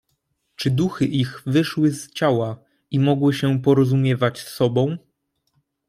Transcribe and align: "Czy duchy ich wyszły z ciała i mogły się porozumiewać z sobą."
"Czy 0.55 0.71
duchy 0.71 1.05
ich 1.05 1.41
wyszły 1.45 1.91
z 1.91 2.11
ciała 2.11 2.57
i 2.91 2.99
mogły 2.99 3.33
się 3.33 3.61
porozumiewać 3.61 4.39
z 4.39 4.47
sobą." 4.53 4.97